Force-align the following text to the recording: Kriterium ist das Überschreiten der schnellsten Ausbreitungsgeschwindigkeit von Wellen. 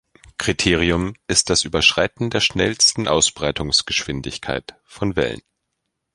Kriterium 0.39 1.13
ist 1.27 1.51
das 1.51 1.63
Überschreiten 1.63 2.31
der 2.31 2.41
schnellsten 2.41 3.07
Ausbreitungsgeschwindigkeit 3.07 4.73
von 4.83 5.15
Wellen. 5.15 5.43